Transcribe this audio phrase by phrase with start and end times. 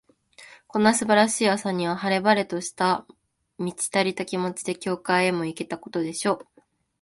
[0.65, 3.05] こんな素晴らしい朝には、晴れ晴れとした、
[3.59, 6.47] 満ち足りた気持ちで、教会へも行けたことでしょう。